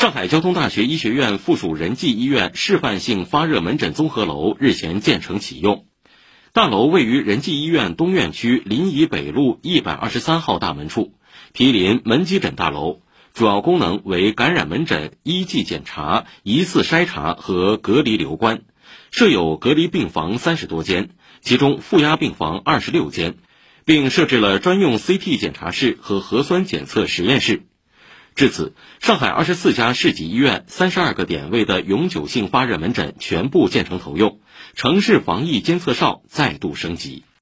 [0.00, 5.84] 上海交通大学医学院附属仁济医院示范性发热门诊综合楼日前建成启用。
[6.54, 11.12] 大楼位于仁济医院东院区临沂北路一百二十三号大门处，
[11.52, 13.02] 毗邻门急诊大楼，
[13.34, 18.62] 主要功能为感染门诊、一剂检查、疑似筛查和隔离留观。
[19.10, 21.10] 设有隔离病房三十多间，
[21.42, 23.34] 其中负压病房二十六间，
[23.84, 27.64] 并设置了专用 CT 检查室和核酸检测实验室。
[28.34, 34.40] 至此，上海二十四家市级医院三十二个点位的永久性发热门诊全部建成投用，
[34.74, 37.24] 城市防疫监测哨再度升级。